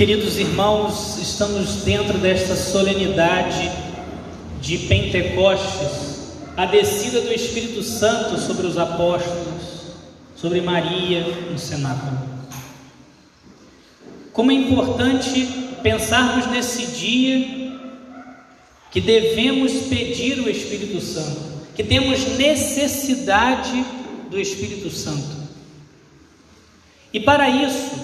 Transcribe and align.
Queridos 0.00 0.38
irmãos, 0.38 1.18
estamos 1.18 1.82
dentro 1.82 2.16
desta 2.16 2.56
solenidade 2.56 3.70
de 4.58 4.78
Pentecostes, 4.78 6.32
a 6.56 6.64
descida 6.64 7.20
do 7.20 7.30
Espírito 7.30 7.82
Santo 7.82 8.40
sobre 8.40 8.66
os 8.66 8.78
apóstolos, 8.78 9.92
sobre 10.34 10.62
Maria 10.62 11.20
no 11.50 11.58
cenáculo. 11.58 12.18
Como 14.32 14.50
é 14.50 14.54
importante 14.54 15.46
pensarmos 15.82 16.46
nesse 16.46 16.86
dia 16.86 17.76
que 18.90 19.02
devemos 19.02 19.70
pedir 19.90 20.40
o 20.40 20.48
Espírito 20.48 20.98
Santo, 21.02 21.42
que 21.76 21.84
temos 21.84 22.38
necessidade 22.38 23.84
do 24.30 24.40
Espírito 24.40 24.88
Santo. 24.88 25.40
E 27.12 27.20
para 27.20 27.50
isso, 27.50 27.99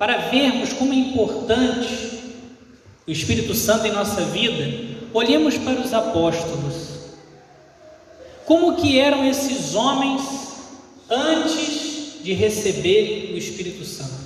para 0.00 0.16
vermos 0.16 0.72
como 0.72 0.94
é 0.94 0.96
importante 0.96 2.22
o 3.06 3.10
Espírito 3.10 3.54
Santo 3.54 3.86
em 3.86 3.92
nossa 3.92 4.22
vida, 4.22 4.96
olhemos 5.12 5.58
para 5.58 5.78
os 5.78 5.92
apóstolos. 5.92 6.88
Como 8.46 8.76
que 8.76 8.98
eram 8.98 9.28
esses 9.28 9.74
homens 9.74 10.22
antes 11.10 12.14
de 12.24 12.32
receberem 12.32 13.34
o 13.34 13.36
Espírito 13.36 13.84
Santo? 13.84 14.24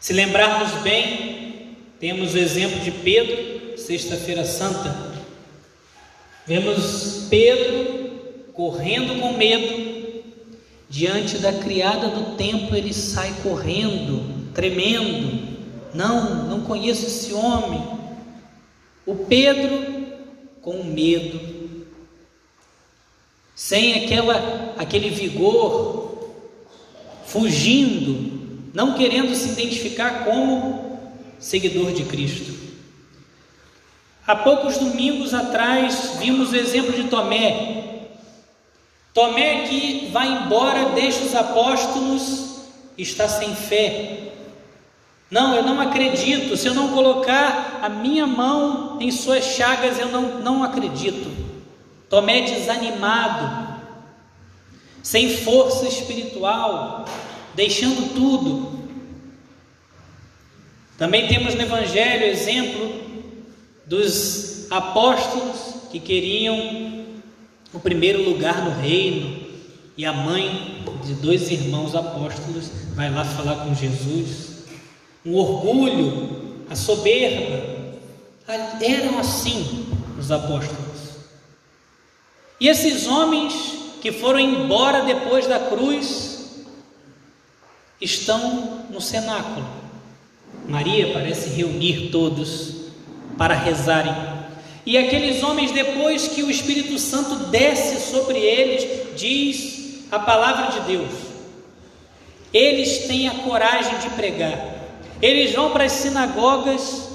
Se 0.00 0.12
lembrarmos 0.12 0.72
bem, 0.82 1.76
temos 2.00 2.34
o 2.34 2.38
exemplo 2.38 2.80
de 2.80 2.90
Pedro, 2.90 3.78
sexta-feira 3.78 4.44
santa. 4.44 5.12
Vemos 6.44 7.28
Pedro 7.30 8.50
correndo 8.52 9.20
com 9.20 9.34
medo, 9.34 9.87
Diante 10.88 11.38
da 11.38 11.52
criada 11.52 12.08
do 12.08 12.36
templo, 12.36 12.76
ele 12.76 12.94
sai 12.94 13.34
correndo, 13.42 14.52
tremendo. 14.54 15.58
Não, 15.94 16.46
não 16.48 16.60
conheço 16.62 17.06
esse 17.06 17.34
homem. 17.34 17.82
O 19.04 19.14
Pedro 19.14 19.98
com 20.62 20.82
medo, 20.84 21.40
sem 23.54 24.04
aquela 24.04 24.74
aquele 24.76 25.10
vigor, 25.10 26.30
fugindo, 27.26 28.68
não 28.74 28.94
querendo 28.94 29.34
se 29.34 29.50
identificar 29.50 30.24
como 30.24 31.00
seguidor 31.38 31.92
de 31.92 32.04
Cristo. 32.04 32.52
Há 34.26 34.36
poucos 34.36 34.76
domingos 34.76 35.32
atrás 35.32 36.16
vimos 36.18 36.52
o 36.52 36.56
exemplo 36.56 36.92
de 36.92 37.08
Tomé, 37.08 37.87
Tomé 39.18 39.66
que 39.66 40.10
vai 40.12 40.28
embora, 40.28 40.90
deixa 40.90 41.24
os 41.24 41.34
apóstolos, 41.34 42.60
está 42.96 43.26
sem 43.28 43.52
fé. 43.52 44.30
Não, 45.28 45.56
eu 45.56 45.64
não 45.64 45.80
acredito. 45.80 46.56
Se 46.56 46.68
eu 46.68 46.74
não 46.74 46.92
colocar 46.92 47.80
a 47.82 47.88
minha 47.88 48.28
mão 48.28 48.96
em 49.00 49.10
suas 49.10 49.44
chagas, 49.44 49.98
eu 49.98 50.06
não, 50.06 50.38
não 50.38 50.62
acredito. 50.62 51.28
Tomé 52.08 52.42
desanimado, 52.42 53.80
sem 55.02 55.36
força 55.38 55.88
espiritual, 55.88 57.04
deixando 57.56 58.14
tudo. 58.14 58.78
Também 60.96 61.26
temos 61.26 61.56
no 61.56 61.62
Evangelho 61.62 62.24
exemplo 62.24 63.02
dos 63.84 64.70
apóstolos 64.70 65.74
que 65.90 65.98
queriam 65.98 66.97
o 67.72 67.80
primeiro 67.80 68.22
lugar 68.22 68.64
no 68.64 68.80
reino, 68.80 69.48
e 69.96 70.06
a 70.06 70.12
mãe 70.12 70.84
de 71.04 71.14
dois 71.14 71.50
irmãos 71.50 71.94
apóstolos 71.94 72.70
vai 72.94 73.10
lá 73.10 73.24
falar 73.24 73.64
com 73.64 73.74
Jesus. 73.74 74.64
Um 75.26 75.34
orgulho, 75.34 76.64
a 76.70 76.76
soberba, 76.76 77.64
eram 78.80 79.18
assim 79.18 79.86
os 80.16 80.30
apóstolos. 80.30 80.78
E 82.60 82.68
esses 82.68 83.08
homens 83.08 83.54
que 84.00 84.12
foram 84.12 84.38
embora 84.38 85.02
depois 85.02 85.48
da 85.48 85.58
cruz 85.58 86.64
estão 88.00 88.86
no 88.88 89.00
cenáculo. 89.00 89.66
Maria 90.68 91.12
parece 91.12 91.50
reunir 91.50 92.10
todos 92.10 92.74
para 93.36 93.54
rezarem 93.54 94.37
e 94.88 94.96
aqueles 94.96 95.42
homens, 95.42 95.70
depois 95.70 96.28
que 96.28 96.42
o 96.42 96.50
Espírito 96.50 96.98
Santo 96.98 97.34
desce 97.50 98.10
sobre 98.10 98.38
eles, 98.38 98.88
diz 99.14 100.06
a 100.10 100.18
palavra 100.18 100.80
de 100.80 100.86
Deus, 100.86 101.10
eles 102.54 103.06
têm 103.06 103.28
a 103.28 103.34
coragem 103.34 103.98
de 103.98 104.08
pregar, 104.16 104.58
eles 105.20 105.52
vão 105.52 105.72
para 105.72 105.84
as 105.84 105.92
sinagogas, 105.92 107.06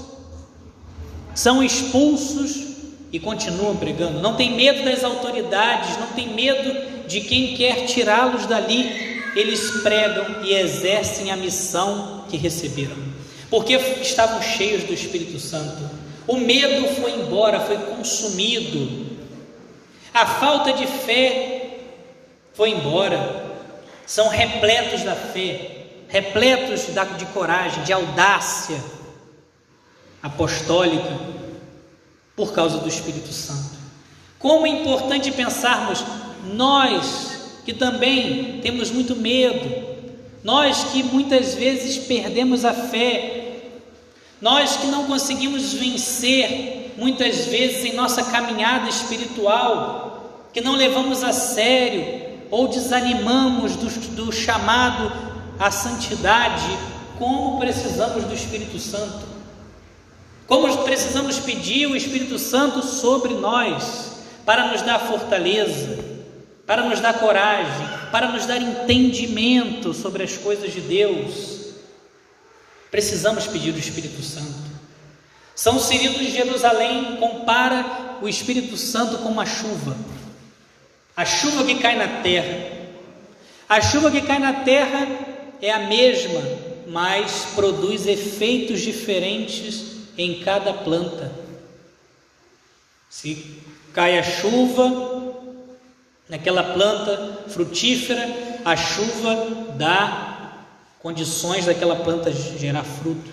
são 1.34 1.64
expulsos 1.64 2.76
e 3.12 3.20
continuam 3.20 3.76
pregando, 3.76 4.22
não 4.22 4.36
tem 4.36 4.52
medo 4.52 4.86
das 4.86 5.04
autoridades, 5.04 5.98
não 5.98 6.10
tem 6.10 6.32
medo 6.32 7.08
de 7.08 7.22
quem 7.22 7.56
quer 7.56 7.88
tirá-los 7.88 8.46
dali, 8.46 9.24
eles 9.36 9.82
pregam 9.82 10.44
e 10.44 10.54
exercem 10.54 11.32
a 11.32 11.36
missão 11.36 12.26
que 12.30 12.38
receberam, 12.38 12.98
porque 13.50 13.74
estavam 14.00 14.44
cheios 14.44 14.84
do 14.84 14.94
Espírito 14.94 15.40
Santo. 15.40 16.03
O 16.28 16.38
medo 16.38 16.88
foi 16.96 17.12
embora, 17.12 17.60
foi 17.60 17.78
consumido. 17.78 19.08
A 20.14 20.26
falta 20.26 20.74
de 20.74 20.88
fé 20.88 21.80
foi 22.54 22.70
embora. 22.70 23.44
São 24.06 24.28
repletos 24.30 25.04
da 25.04 25.16
fé, 25.16 25.86
repletos 26.08 26.88
de 27.18 27.26
coragem, 27.28 27.84
de 27.84 27.94
audácia 27.94 28.82
apostólica, 30.22 31.20
por 32.36 32.54
causa 32.54 32.78
do 32.78 32.88
Espírito 32.88 33.32
Santo. 33.34 33.78
Como 34.40 34.66
é 34.66 34.70
importante 34.70 35.32
pensarmos, 35.32 36.04
nós 36.54 37.60
que 37.66 37.74
também 37.74 38.60
temos 38.62 38.92
muito 38.92 39.16
medo, 39.16 39.94
nós 40.44 40.84
que 40.92 41.02
muitas 41.04 41.56
vezes 41.56 41.98
perdemos 41.98 42.66
a 42.66 42.74
fé, 42.74 43.43
nós 44.44 44.76
que 44.76 44.88
não 44.88 45.06
conseguimos 45.06 45.74
vencer 45.74 46.94
muitas 46.98 47.46
vezes 47.46 47.86
em 47.86 47.94
nossa 47.96 48.24
caminhada 48.24 48.90
espiritual, 48.90 50.50
que 50.52 50.60
não 50.60 50.76
levamos 50.76 51.24
a 51.24 51.32
sério 51.32 52.22
ou 52.52 52.68
desanimamos 52.68 53.78
do, 53.78 53.88
do 54.16 54.34
chamado 54.34 55.14
à 55.58 55.72
santidade, 55.72 56.78
como 57.18 57.58
precisamos 57.58 58.26
do 58.26 58.34
Espírito 58.34 58.78
Santo. 58.80 59.26
Como 60.46 60.78
precisamos 60.80 61.40
pedir 61.40 61.88
o 61.88 61.96
Espírito 61.96 62.38
Santo 62.38 62.86
sobre 62.86 63.36
nós, 63.36 64.26
para 64.46 64.74
nos 64.74 64.82
dar 64.82 65.00
fortaleza, 65.00 66.04
para 66.68 66.84
nos 66.84 67.00
dar 67.00 67.18
coragem, 67.18 67.88
para 68.12 68.28
nos 68.28 68.46
dar 68.46 68.62
entendimento 68.62 69.94
sobre 69.94 70.22
as 70.22 70.36
coisas 70.36 70.74
de 70.74 70.82
Deus 70.82 71.63
Precisamos 72.94 73.48
pedir 73.48 73.74
o 73.74 73.80
Espírito 73.80 74.22
Santo. 74.22 74.54
São 75.56 75.80
Cirilo 75.80 76.20
de 76.20 76.30
Jerusalém 76.30 77.16
compara 77.16 78.20
o 78.22 78.30
Espírito 78.30 78.78
Santo 78.78 79.18
com 79.18 79.30
uma 79.30 79.48
chuva. 79.48 79.98
A 81.18 81.26
chuva 81.26 81.64
que 81.64 81.80
cai 81.80 81.98
na 81.98 82.22
terra. 82.22 82.70
A 83.68 83.82
chuva 83.82 84.12
que 84.12 84.22
cai 84.22 84.38
na 84.38 84.54
terra 84.54 85.08
é 85.60 85.72
a 85.72 85.80
mesma, 85.80 86.40
mas 86.86 87.48
produz 87.56 88.06
efeitos 88.06 88.82
diferentes 88.82 89.86
em 90.16 90.42
cada 90.42 90.72
planta. 90.72 91.32
Se 93.10 93.60
cai 93.92 94.20
a 94.20 94.24
chuva 94.24 95.34
naquela 96.30 96.62
planta 96.62 97.46
frutífera, 97.48 98.30
a 98.64 98.78
chuva 98.78 99.74
dá 99.80 100.33
condições 101.04 101.66
daquela 101.66 101.98
planta 101.98 102.32
gerar 102.32 102.86
fruto. 102.86 103.30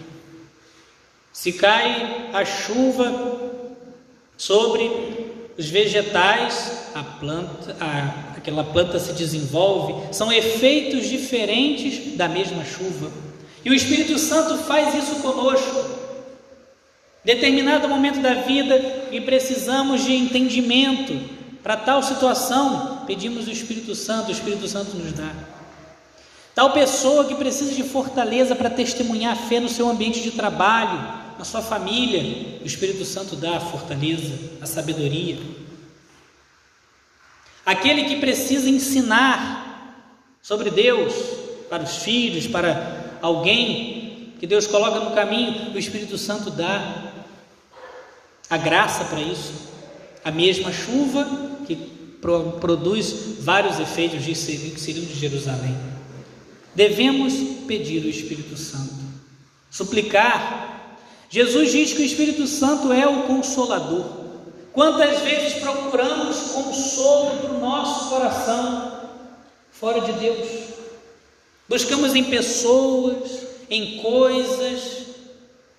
Se 1.33 1.53
cai 1.53 2.29
a 2.33 2.45
chuva 2.45 3.53
sobre 4.37 4.91
os 5.57 5.69
vegetais, 5.71 6.89
a 6.95 7.05
planta, 7.05 7.77
a, 7.81 8.37
aquela 8.37 8.65
planta 8.65 8.99
se 8.99 9.13
desenvolve, 9.13 10.13
são 10.13 10.33
efeitos 10.33 11.09
diferentes 11.09 12.17
da 12.17 12.27
mesma 12.27 12.65
chuva. 12.65 13.13
E 13.65 13.71
o 13.71 13.75
Espírito 13.75 14.19
Santo 14.19 14.59
faz 14.65 14.93
isso 14.95 15.21
conosco. 15.21 16.01
Determinado 17.25 17.89
momento 17.89 18.21
da 18.21 18.35
vida 18.35 19.07
e 19.13 19.21
precisamos 19.21 20.03
de 20.03 20.13
entendimento 20.13 21.39
para 21.63 21.77
tal 21.77 22.03
situação, 22.03 23.05
pedimos 23.07 23.47
o 23.47 23.51
Espírito 23.51 23.95
Santo, 23.95 24.31
o 24.31 24.33
Espírito 24.33 24.67
Santo 24.67 24.97
nos 24.97 25.13
dá. 25.13 25.60
Tal 26.61 26.75
pessoa 26.75 27.25
que 27.25 27.35
precisa 27.35 27.73
de 27.73 27.83
fortaleza 27.83 28.55
para 28.55 28.69
testemunhar 28.69 29.33
a 29.33 29.49
fé 29.49 29.59
no 29.59 29.69
seu 29.71 29.89
ambiente 29.89 30.21
de 30.21 30.33
trabalho, 30.33 31.01
na 31.39 31.43
sua 31.43 31.63
família, 31.63 32.59
o 32.63 32.67
Espírito 32.67 33.03
Santo 33.03 33.35
dá 33.35 33.57
a 33.57 33.61
fortaleza, 33.61 34.39
a 34.61 34.67
sabedoria. 34.67 35.39
Aquele 37.65 38.05
que 38.05 38.17
precisa 38.17 38.69
ensinar 38.69 40.05
sobre 40.43 40.71
Deus 40.71 41.15
para 41.71 41.83
os 41.83 42.03
filhos, 42.03 42.47
para 42.47 43.17
alguém, 43.23 44.35
que 44.39 44.47
Deus 44.47 44.67
coloca 44.67 45.01
no 45.01 45.13
caminho, 45.13 45.73
o 45.75 45.79
Espírito 45.79 46.19
Santo 46.19 46.51
dá 46.51 47.15
a 48.51 48.59
graça 48.59 49.05
para 49.05 49.23
isso. 49.23 49.55
A 50.23 50.31
mesma 50.31 50.71
chuva 50.71 51.27
que 51.67 51.75
produz 52.61 53.39
vários 53.39 53.81
efeitos 53.81 54.23
de 54.23 54.35
Cirilo 54.35 55.07
de 55.07 55.19
Jerusalém. 55.19 56.00
Devemos 56.75 57.35
pedir 57.67 58.05
o 58.05 58.09
Espírito 58.09 58.57
Santo, 58.57 58.95
suplicar. 59.71 60.97
Jesus 61.29 61.73
diz 61.73 61.93
que 61.93 62.03
o 62.03 62.05
Espírito 62.05 62.47
Santo 62.47 62.93
é 62.93 63.07
o 63.07 63.25
consolador. 63.25 64.05
Quantas 64.73 65.21
vezes 65.21 65.55
procuramos 65.55 66.37
consolo 66.53 67.39
para 67.39 67.51
o 67.53 67.61
nosso 67.61 68.09
coração 68.09 69.01
fora 69.73 70.01
de 70.01 70.13
Deus? 70.13 70.49
Buscamos 71.69 72.15
em 72.15 72.25
pessoas, 72.25 73.47
em 73.69 73.99
coisas, 73.99 75.07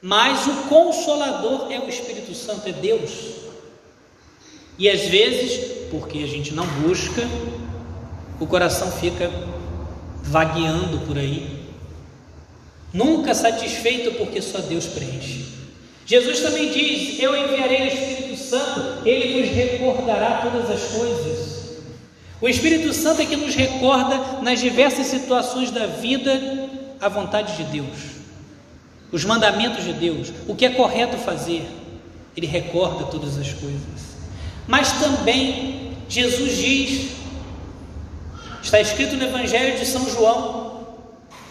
mas 0.01 0.47
o 0.47 0.53
consolador 0.69 1.71
é 1.71 1.79
o 1.79 1.87
Espírito 1.87 2.33
Santo, 2.33 2.67
é 2.67 2.71
Deus. 2.73 3.11
E 4.77 4.89
às 4.89 5.01
vezes, 5.01 5.89
porque 5.89 6.19
a 6.19 6.27
gente 6.27 6.53
não 6.53 6.65
busca, 6.65 7.21
o 8.39 8.47
coração 8.47 8.91
fica 8.91 9.29
vagueando 10.21 10.99
por 10.99 11.17
aí, 11.17 11.65
nunca 12.93 13.33
satisfeito 13.33 14.11
porque 14.17 14.41
só 14.41 14.59
Deus 14.59 14.85
preenche. 14.85 15.45
Jesus 16.05 16.41
também 16.41 16.71
diz: 16.71 17.19
Eu 17.19 17.35
enviarei 17.35 17.83
o 17.83 17.87
Espírito 17.87 18.37
Santo, 18.37 19.07
ele 19.07 19.41
vos 19.41 19.51
recordará 19.51 20.41
todas 20.41 20.69
as 20.69 20.91
coisas. 20.91 21.51
O 22.41 22.49
Espírito 22.49 22.91
Santo 22.91 23.21
é 23.21 23.25
que 23.25 23.35
nos 23.35 23.53
recorda 23.53 24.41
nas 24.41 24.59
diversas 24.59 25.05
situações 25.05 25.69
da 25.69 25.85
vida 25.85 26.69
a 26.99 27.07
vontade 27.07 27.55
de 27.55 27.63
Deus, 27.71 27.97
os 29.11 29.23
mandamentos 29.23 29.83
de 29.83 29.93
Deus, 29.93 30.33
o 30.47 30.55
que 30.55 30.65
é 30.65 30.69
correto 30.69 31.17
fazer. 31.17 31.65
Ele 32.35 32.47
recorda 32.47 33.05
todas 33.05 33.37
as 33.37 33.53
coisas. 33.53 34.11
Mas 34.67 34.91
também 34.93 35.91
Jesus 36.09 36.57
diz, 36.57 37.11
está 38.61 38.79
escrito 38.79 39.15
no 39.15 39.23
Evangelho 39.23 39.77
de 39.77 39.85
São 39.85 40.09
João, 40.09 40.87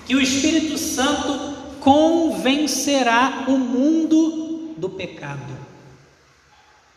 que 0.06 0.14
o 0.14 0.20
Espírito 0.20 0.78
Santo 0.78 1.56
convencerá 1.80 3.44
o 3.48 3.52
mundo 3.52 4.74
do 4.76 4.88
pecado. 4.90 5.58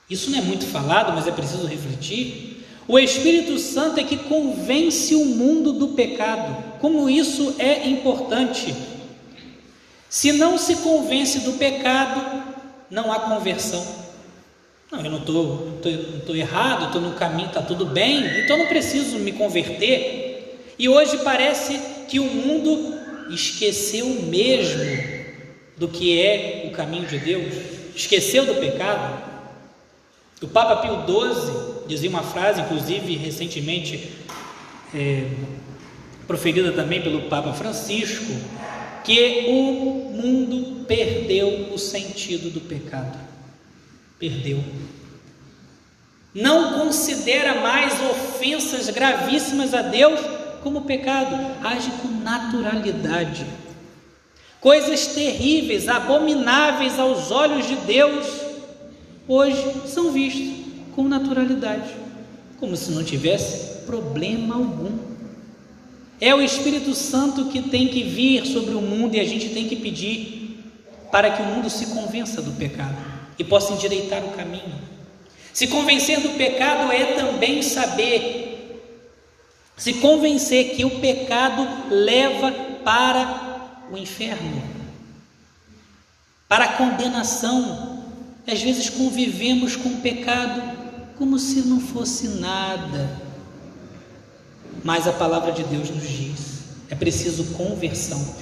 Isso 0.10 0.30
não 0.30 0.40
é 0.40 0.42
muito 0.42 0.66
falado, 0.66 1.14
mas 1.14 1.28
é 1.28 1.32
preciso 1.32 1.66
refletir. 1.66 2.66
O 2.88 3.00
Espírito 3.00 3.58
Santo 3.58 4.00
é 4.00 4.04
que 4.04 4.18
convence 4.18 5.16
o 5.16 5.26
mundo 5.26 5.74
do 5.74 5.90
pecado. 5.90 6.78
Como 6.80 7.10
isso 7.10 7.56
é 7.58 7.88
importante. 7.88 8.76
Se 10.10 10.34
não 10.34 10.58
se 10.58 10.76
convence 10.78 11.40
do 11.40 11.54
pecado, 11.54 12.44
não 12.90 13.12
há 13.12 13.22
conversão. 13.22 14.03
Não, 14.94 15.04
eu 15.04 15.10
não 15.10 15.18
estou 15.18 16.36
errado, 16.36 16.86
estou 16.86 17.02
no 17.02 17.14
caminho, 17.14 17.48
está 17.48 17.64
tudo 17.64 17.84
bem, 17.84 18.44
então 18.44 18.60
não 18.60 18.68
preciso 18.68 19.18
me 19.18 19.32
converter. 19.32 20.68
E 20.78 20.88
hoje 20.88 21.18
parece 21.24 21.80
que 22.08 22.20
o 22.20 22.26
mundo 22.26 22.94
esqueceu 23.32 24.08
mesmo 24.08 24.84
do 25.76 25.88
que 25.88 26.22
é 26.22 26.66
o 26.68 26.76
caminho 26.76 27.08
de 27.08 27.18
Deus, 27.18 27.56
esqueceu 27.96 28.46
do 28.46 28.54
pecado. 28.54 29.32
O 30.40 30.48
Papa 30.48 30.76
Pio 30.76 31.04
XII 31.08 31.88
dizia 31.88 32.10
uma 32.12 32.22
frase, 32.22 32.62
inclusive 32.62 33.16
recentemente 33.16 34.12
é, 34.94 35.26
proferida 36.28 36.72
também 36.72 37.02
pelo 37.02 37.24
Papa 37.24 37.52
Francisco, 37.54 38.32
que 39.04 39.46
o 39.48 40.12
mundo 40.14 40.86
perdeu 40.86 41.74
o 41.74 41.80
sentido 41.80 42.52
do 42.52 42.62
pecado. 42.62 43.23
Perdeu. 44.20 44.64
Não 46.34 46.80
considera 46.80 47.62
mais 47.62 47.94
ofensas 48.10 48.90
gravíssimas 48.90 49.74
a 49.74 49.84
Deus 49.84 50.20
como 50.64 50.82
pecado, 50.82 51.36
age 51.64 51.92
com 52.02 52.08
naturalidade. 52.08 53.46
Coisas 54.60 55.08
terríveis, 55.08 55.88
abomináveis 55.88 56.98
aos 56.98 57.30
olhos 57.30 57.68
de 57.68 57.76
Deus, 57.76 58.26
hoje 59.28 59.64
são 59.86 60.12
vistas 60.12 60.56
com 60.96 61.04
naturalidade, 61.04 61.94
como 62.60 62.76
se 62.76 62.92
não 62.92 63.04
tivesse 63.04 63.86
problema 63.86 64.56
algum. 64.56 64.98
É 66.20 66.34
o 66.34 66.42
Espírito 66.42 66.96
Santo 66.96 67.46
que 67.46 67.62
tem 67.62 67.90
que 67.90 68.04
vir 68.04 68.46
sobre 68.48 68.74
o 68.74 68.82
mundo 68.82 69.16
e 69.16 69.20
a 69.20 69.26
gente 69.26 69.50
tem 69.50 69.68
que 69.68 69.76
pedir 69.76 70.64
para 71.12 71.30
que 71.30 71.42
o 71.44 71.46
mundo 71.46 71.70
se 71.70 71.88
convença 71.88 72.42
do 72.42 72.54
pecado 72.54 73.13
e 73.38 73.44
possa 73.44 73.74
endireitar 73.74 74.24
o 74.24 74.32
caminho. 74.32 74.82
Se 75.54 75.68
convencer 75.68 76.20
do 76.20 76.30
pecado 76.30 76.92
é 76.92 77.14
também 77.14 77.62
saber 77.62 78.44
se 79.76 79.94
convencer 79.96 80.76
que 80.76 80.86
o 80.86 81.00
pecado 81.00 81.68
leva 81.90 82.52
para 82.84 83.82
o 83.92 83.98
inferno, 83.98 84.64
para 86.48 86.66
a 86.66 86.74
condenação. 86.74 88.04
Às 88.46 88.62
vezes 88.62 88.90
convivemos 88.90 89.76
com 89.76 89.90
o 89.90 90.02
pecado 90.02 90.62
como 91.18 91.40
se 91.40 91.62
não 91.62 91.80
fosse 91.80 92.28
nada. 92.40 93.22
Mas 94.84 95.08
a 95.08 95.14
palavra 95.14 95.52
de 95.52 95.64
Deus 95.64 95.90
nos 95.90 96.08
diz: 96.08 96.64
é 96.90 96.96
preciso 96.96 97.56
conversão. 97.56 98.36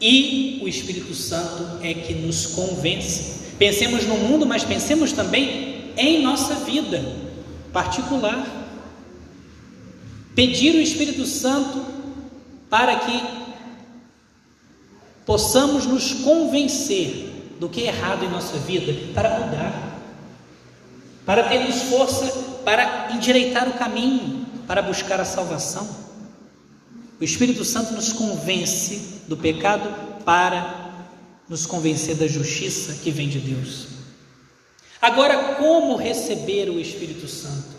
E 0.00 0.60
o 0.62 0.68
Espírito 0.68 1.14
Santo 1.14 1.78
é 1.82 1.94
que 1.94 2.14
nos 2.14 2.46
convence. 2.46 3.35
Pensemos 3.58 4.04
no 4.04 4.16
mundo, 4.16 4.44
mas 4.46 4.64
pensemos 4.64 5.12
também 5.12 5.92
em 5.96 6.22
nossa 6.22 6.54
vida 6.54 7.02
particular. 7.72 8.46
Pedir 10.34 10.74
o 10.74 10.80
Espírito 10.80 11.24
Santo 11.24 11.84
para 12.68 12.96
que 12.96 13.22
possamos 15.24 15.86
nos 15.86 16.12
convencer 16.12 17.32
do 17.58 17.68
que 17.68 17.82
é 17.82 17.86
errado 17.86 18.24
em 18.24 18.28
nossa 18.28 18.58
vida, 18.58 18.94
para 19.14 19.40
mudar, 19.40 19.98
para 21.24 21.44
termos 21.44 21.82
força 21.84 22.56
para 22.66 23.12
endireitar 23.12 23.68
o 23.68 23.74
caminho, 23.74 24.44
para 24.66 24.82
buscar 24.82 25.20
a 25.20 25.24
salvação. 25.24 25.88
O 27.20 27.22
Espírito 27.22 27.64
Santo 27.64 27.94
nos 27.94 28.12
convence 28.12 29.22
do 29.28 29.36
pecado 29.36 29.88
para 30.24 30.85
nos 31.48 31.66
convencer 31.66 32.16
da 32.16 32.26
justiça 32.26 33.00
que 33.02 33.10
vem 33.10 33.28
de 33.28 33.38
Deus. 33.38 33.86
Agora, 35.00 35.54
como 35.54 35.96
receber 35.96 36.68
o 36.68 36.80
Espírito 36.80 37.28
Santo? 37.28 37.76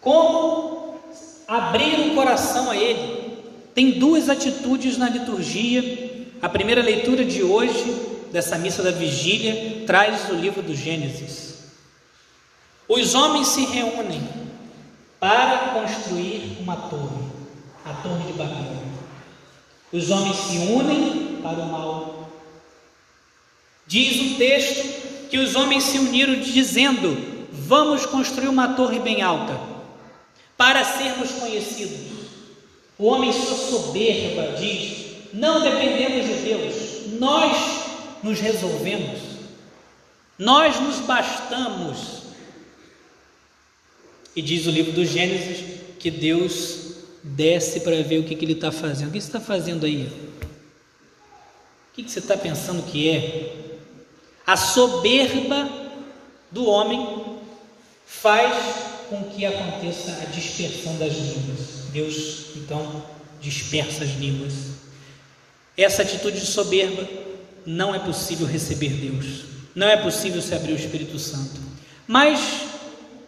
Como 0.00 0.80
abrir 1.50 2.12
o 2.12 2.14
coração 2.14 2.70
a 2.70 2.76
Ele. 2.76 3.38
Tem 3.74 3.98
duas 3.98 4.28
atitudes 4.28 4.96
na 4.96 5.08
liturgia. 5.08 6.28
A 6.40 6.48
primeira 6.48 6.80
leitura 6.80 7.24
de 7.24 7.42
hoje, 7.42 7.84
dessa 8.30 8.56
missa 8.56 8.82
da 8.82 8.92
vigília, 8.92 9.84
traz 9.84 10.30
o 10.30 10.34
livro 10.34 10.62
do 10.62 10.74
Gênesis. 10.74 11.50
Os 12.88 13.14
homens 13.14 13.48
se 13.48 13.64
reúnem 13.66 14.22
para 15.18 15.74
construir 15.74 16.56
uma 16.60 16.76
torre, 16.76 17.24
a 17.84 17.92
Torre 17.94 18.32
de 18.32 18.32
Babel. 18.32 18.82
Os 19.92 20.10
homens 20.10 20.36
se 20.36 20.56
unem 20.58 21.40
para 21.42 21.58
o 21.58 21.66
mal. 21.70 22.19
Diz 23.90 24.20
o 24.20 24.38
texto 24.38 25.28
que 25.28 25.36
os 25.36 25.56
homens 25.56 25.82
se 25.82 25.98
uniram 25.98 26.38
dizendo: 26.38 27.48
Vamos 27.50 28.06
construir 28.06 28.46
uma 28.46 28.74
torre 28.74 29.00
bem 29.00 29.20
alta 29.20 29.58
para 30.56 30.84
sermos 30.84 31.32
conhecidos. 31.32 31.98
O 32.96 33.06
homem 33.06 33.32
sua 33.32 33.56
soberba 33.56 34.56
diz: 34.56 35.06
não 35.32 35.60
dependemos 35.60 36.24
de 36.24 36.34
Deus, 36.34 36.74
nós 37.18 37.56
nos 38.22 38.38
resolvemos, 38.38 39.18
nós 40.38 40.78
nos 40.78 41.00
bastamos. 41.00 42.20
E 44.36 44.40
diz 44.40 44.68
o 44.68 44.70
livro 44.70 44.92
do 44.92 45.04
Gênesis 45.04 45.80
que 45.98 46.12
Deus 46.12 46.94
desce 47.24 47.80
para 47.80 48.00
ver 48.04 48.20
o 48.20 48.22
que, 48.22 48.36
que 48.36 48.44
ele 48.44 48.52
está 48.52 48.70
fazendo. 48.70 49.08
O 49.08 49.12
que 49.12 49.20
você 49.20 49.26
está 49.26 49.40
fazendo 49.40 49.84
aí? 49.84 50.06
O 51.90 51.94
que, 51.94 52.04
que 52.04 52.10
você 52.10 52.20
está 52.20 52.36
pensando 52.36 52.84
que 52.84 53.08
é? 53.08 53.69
A 54.50 54.56
soberba 54.56 55.70
do 56.50 56.66
homem 56.66 57.38
faz 58.04 58.52
com 59.08 59.22
que 59.30 59.46
aconteça 59.46 60.10
a 60.10 60.24
dispersão 60.24 60.98
das 60.98 61.12
línguas. 61.12 61.84
Deus 61.92 62.46
então 62.56 63.00
dispersa 63.40 64.02
as 64.02 64.10
línguas. 64.18 64.52
Essa 65.76 66.02
atitude 66.02 66.40
de 66.40 66.46
soberba 66.46 67.08
não 67.64 67.94
é 67.94 68.00
possível 68.00 68.44
receber 68.44 68.88
Deus. 68.88 69.44
Não 69.72 69.86
é 69.86 69.96
possível 69.96 70.42
se 70.42 70.52
abrir 70.52 70.72
o 70.72 70.76
Espírito 70.76 71.16
Santo. 71.16 71.60
Mas 72.08 72.40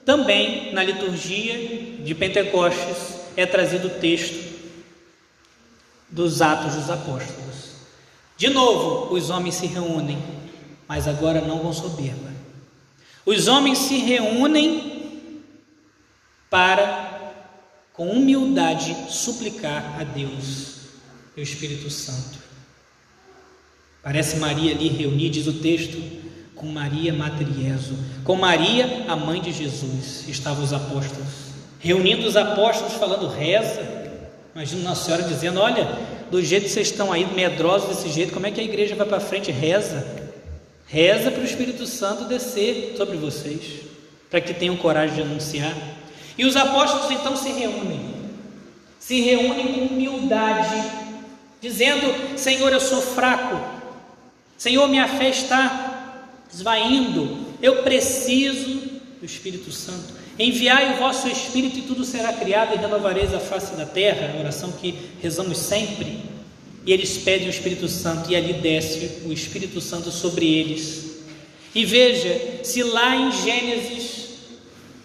também 0.05 0.73
na 0.73 0.83
liturgia 0.83 2.03
de 2.03 2.17
Pentecostes 2.17 3.21
é 3.37 3.47
trazido 3.47 3.87
o 3.87 4.01
texto 4.01 4.43
dos 6.11 6.43
Atos 6.43 6.75
dos 6.75 6.91
Apóstolos. 6.91 7.77
De 8.37 8.51
novo, 8.51 9.15
os 9.15 9.31
homens 9.31 9.55
se 9.55 9.67
reúnem, 9.69 10.19
mas 10.93 11.09
agora 11.09 11.41
não 11.41 11.61
com 11.61 11.73
soberba. 11.73 12.31
Os 13.25 13.49
homens 13.49 13.79
se 13.79 13.97
reúnem 13.97 15.41
para, 16.51 17.33
com 17.95 18.11
humildade, 18.11 18.95
suplicar 19.09 19.99
a 19.99 20.05
Deus 20.05 20.81
e 21.35 21.41
o 21.41 21.43
Espírito 21.43 21.89
Santo. 21.89 22.39
Parece 24.03 24.37
Maria 24.37 24.75
ali 24.75 24.89
reunir, 24.89 25.31
diz 25.31 25.47
o 25.47 25.55
texto, 25.63 25.97
com 26.55 26.67
Maria 26.67 27.11
Matrieso, 27.11 27.97
com 28.23 28.37
Maria, 28.37 29.07
a 29.09 29.17
mãe 29.17 29.41
de 29.41 29.51
Jesus, 29.51 30.29
estavam 30.29 30.63
os 30.63 30.75
apóstolos, 30.75 31.55
reunindo 31.81 32.27
os 32.27 32.37
apóstolos, 32.37 32.93
falando 32.93 33.29
reza. 33.29 33.83
Imagina 34.55 34.91
Nossa 34.91 35.07
Senhora 35.07 35.23
dizendo: 35.23 35.59
Olha, 35.59 35.89
do 36.31 36.43
jeito 36.43 36.65
que 36.65 36.69
vocês 36.69 36.89
estão 36.89 37.11
aí, 37.11 37.25
medrosos 37.35 37.89
desse 37.89 38.11
jeito, 38.11 38.35
como 38.35 38.47
é 38.47 38.51
que 38.51 38.61
a 38.61 38.65
igreja 38.65 38.95
vai 38.95 39.07
para 39.07 39.21
frente? 39.21 39.51
Reza, 39.51 40.22
reza 40.93 41.31
para 41.31 41.41
o 41.41 41.45
Espírito 41.45 41.87
Santo 41.87 42.25
descer 42.25 42.95
sobre 42.99 43.17
vocês, 43.17 43.81
para 44.31 44.43
que 44.43 44.53
tenham 44.53 44.77
coragem 44.77 45.17
de 45.17 45.23
anunciar. 45.23 45.75
E 46.37 46.45
os 46.45 46.55
apóstolos 46.55 47.11
então 47.11 47.35
se 47.35 47.51
reúnem, 47.51 48.15
se 49.01 49.23
reúnem 49.23 49.73
com 49.73 49.95
humildade, 49.95 50.91
dizendo: 51.63 52.39
Senhor, 52.39 52.71
eu 52.71 52.81
sou 52.81 53.01
fraco, 53.01 53.59
Senhor, 54.59 54.87
minha 54.87 55.09
fé 55.09 55.31
está 55.31 56.29
esvaindo, 56.53 57.39
eu 57.63 57.83
preciso 57.83 59.01
do 59.19 59.25
Espírito 59.25 59.73
Santo. 59.73 60.21
Enviai 60.39 60.95
o 60.95 60.99
vosso 60.99 61.27
Espírito 61.27 61.79
e 61.79 61.83
tudo 61.83 62.05
será 62.05 62.35
criado 62.35 62.75
e 62.75 62.79
renovareis 62.79 63.33
a 63.33 63.41
face 63.41 63.75
da 63.77 63.87
terra, 63.87 64.35
a 64.35 64.41
oração 64.41 64.73
que 64.73 64.95
rezamos 65.23 65.57
sempre. 65.57 66.32
E 66.85 66.93
eles 66.93 67.19
pedem 67.19 67.47
o 67.47 67.51
Espírito 67.51 67.89
Santo 67.89 68.31
e 68.31 68.37
ali 68.37 68.55
desce 68.55 69.23
o 69.25 69.33
Espírito 69.33 69.81
Santo 69.81 70.11
sobre 70.11 70.47
eles. 70.47 71.23
E 71.75 71.85
veja, 71.85 72.61
se 72.65 72.83
lá 72.83 73.17
em 73.17 73.33
Gênesis, 73.33 74.23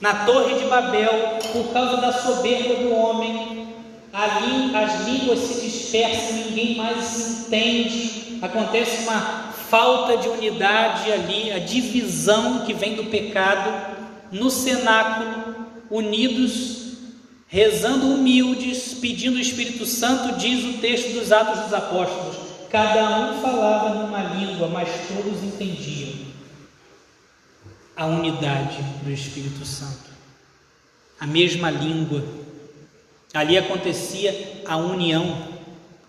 na 0.02 0.26
Torre 0.26 0.60
de 0.60 0.66
Babel, 0.66 1.40
por 1.54 1.72
causa 1.72 1.98
da 1.98 2.12
soberba 2.12 2.76
do 2.76 2.94
homem, 2.94 3.68
ali 4.12 4.76
as 4.76 5.08
línguas 5.08 5.40
se 5.40 5.62
dispersam, 5.62 6.38
ninguém 6.38 6.76
mais 6.76 7.06
se 7.06 7.46
entende, 7.46 8.40
acontece 8.42 9.04
uma 9.04 9.54
falta 9.70 10.18
de 10.18 10.28
unidade 10.28 11.12
ali, 11.12 11.52
a 11.52 11.60
divisão 11.60 12.66
que 12.66 12.74
vem 12.74 12.96
do 12.96 13.06
pecado, 13.06 13.98
no 14.32 14.50
cenáculo, 14.50 15.68
unidos, 15.90 16.87
rezando 17.48 18.08
humildes, 18.08 18.96
pedindo 18.96 19.38
o 19.38 19.42
Espírito 19.42 19.86
Santo, 19.86 20.38
diz 20.38 20.64
o 20.66 20.80
texto 20.80 21.14
dos 21.14 21.32
Atos 21.32 21.64
dos 21.64 21.74
Apóstolos. 21.74 22.36
Cada 22.70 23.32
um 23.32 23.42
falava 23.42 24.04
numa 24.04 24.24
língua, 24.36 24.68
mas 24.68 24.90
todos 25.08 25.42
entendiam 25.42 26.28
a 27.96 28.06
unidade 28.06 28.78
do 29.04 29.12
Espírito 29.12 29.66
Santo, 29.66 30.12
a 31.20 31.26
mesma 31.26 31.72
língua. 31.72 32.24
Ali 33.34 33.58
acontecia 33.58 34.62
a 34.66 34.78
união. 34.78 35.48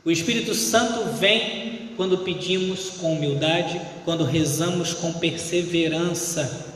O 0.04 0.10
Espírito 0.10 0.54
Santo 0.54 1.16
vem 1.16 1.92
quando 1.96 2.18
pedimos 2.18 2.90
com 2.90 3.14
humildade, 3.14 3.80
quando 4.04 4.24
rezamos 4.24 4.92
com 4.92 5.12
perseverança. 5.14 6.66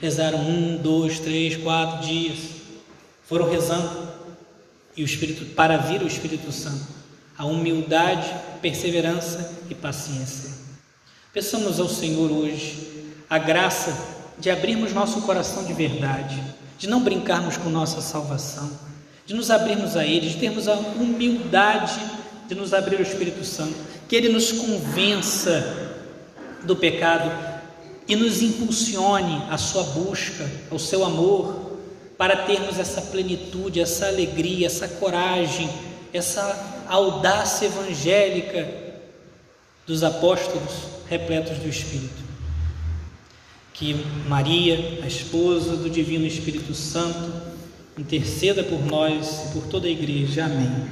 Rezaram 0.00 0.38
um, 0.38 0.76
dois, 0.76 1.18
três, 1.18 1.56
quatro 1.56 2.06
dias, 2.06 2.59
foram 3.30 3.48
rezando 3.48 4.08
e 4.96 5.04
o 5.04 5.06
Espírito 5.06 5.54
para 5.54 5.76
vir 5.76 6.02
o 6.02 6.06
Espírito 6.08 6.50
Santo, 6.50 6.84
a 7.38 7.46
humildade, 7.46 8.28
perseverança 8.60 9.52
e 9.70 9.74
paciência. 9.74 10.50
Peçamos 11.32 11.78
ao 11.78 11.88
Senhor 11.88 12.28
hoje 12.28 13.04
a 13.30 13.38
graça 13.38 13.96
de 14.36 14.50
abrirmos 14.50 14.92
nosso 14.92 15.22
coração 15.22 15.64
de 15.64 15.72
verdade, 15.72 16.42
de 16.76 16.88
não 16.88 17.04
brincarmos 17.04 17.56
com 17.56 17.70
nossa 17.70 18.00
salvação, 18.00 18.68
de 19.24 19.32
nos 19.32 19.48
abrirmos 19.48 19.96
a 19.96 20.04
Ele, 20.04 20.28
de 20.28 20.36
termos 20.38 20.66
a 20.66 20.74
humildade 20.74 22.00
de 22.48 22.56
nos 22.56 22.74
abrir 22.74 22.98
o 22.98 23.02
Espírito 23.02 23.44
Santo, 23.44 23.76
que 24.08 24.16
Ele 24.16 24.28
nos 24.28 24.50
convença 24.50 25.94
do 26.64 26.74
pecado 26.74 27.30
e 28.08 28.16
nos 28.16 28.42
impulsione 28.42 29.44
à 29.48 29.56
sua 29.56 29.84
busca, 29.84 30.50
ao 30.68 30.80
seu 30.80 31.04
amor, 31.04 31.69
para 32.20 32.36
termos 32.36 32.78
essa 32.78 33.00
plenitude, 33.00 33.80
essa 33.80 34.06
alegria, 34.06 34.66
essa 34.66 34.86
coragem, 34.86 35.70
essa 36.12 36.84
audácia 36.86 37.64
evangélica 37.64 38.68
dos 39.86 40.04
apóstolos 40.04 40.70
repletos 41.08 41.56
do 41.56 41.66
Espírito. 41.66 42.22
Que 43.72 44.04
Maria, 44.28 45.00
a 45.02 45.06
esposa 45.06 45.78
do 45.78 45.88
Divino 45.88 46.26
Espírito 46.26 46.74
Santo, 46.74 47.32
interceda 47.96 48.62
por 48.64 48.84
nós 48.84 49.46
e 49.46 49.52
por 49.54 49.62
toda 49.68 49.86
a 49.86 49.90
igreja. 49.90 50.44
Amém. 50.44 50.88